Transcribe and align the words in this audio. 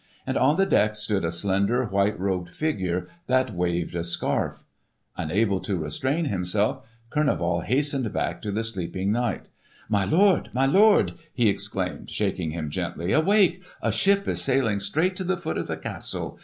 And 0.25 0.35
on 0.35 0.57
the 0.57 0.65
deck 0.65 0.95
stood 0.95 1.23
a 1.23 1.29
slender, 1.29 1.85
white 1.85 2.19
robed 2.19 2.49
figure 2.49 3.07
that 3.27 3.53
waved 3.53 3.93
a 3.93 4.03
scarf. 4.03 4.63
Unable 5.15 5.59
to 5.59 5.77
restrain 5.77 6.25
himself, 6.25 6.83
Kurneval 7.11 7.65
hastened 7.65 8.11
back 8.11 8.41
to 8.41 8.51
the 8.51 8.63
sleeping 8.63 9.11
knight. 9.11 9.49
"My 9.89 10.03
lord, 10.05 10.49
my 10.55 10.65
lord!" 10.65 11.13
he 11.35 11.49
exclaimed, 11.49 12.09
shaking 12.09 12.49
him 12.49 12.71
gently. 12.71 13.11
"Awake! 13.11 13.61
a 13.79 13.91
ship 13.91 14.27
is 14.27 14.41
sailing 14.41 14.79
straight 14.79 15.15
to 15.17 15.23
the 15.23 15.37
foot 15.37 15.59
of 15.59 15.67
the 15.67 15.77
castle. 15.77 16.39